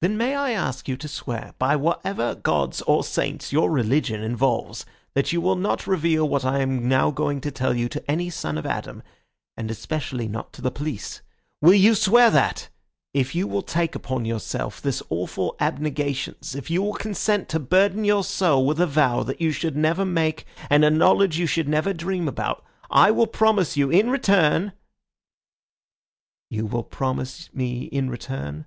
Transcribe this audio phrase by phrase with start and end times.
[0.00, 4.86] "Then may I ask you to swear by whatever gods or saints your religion involves
[5.12, 8.30] that you will not reveal what I am now going to tell you to any
[8.30, 9.02] son of Adam,
[9.54, 11.20] and especially not to the police?
[11.60, 12.70] Will you swear that!
[13.12, 18.04] If you will take upon yourself this awful abnegation if you will consent to burden
[18.04, 21.68] your soul with a vow that you should never make and a knowledge you should
[21.68, 24.72] never dream about, I will promise you in return—"
[26.48, 28.64] "You will promise me in return?"